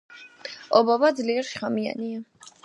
[0.79, 2.25] ობობა ძლიერ შხამიანია.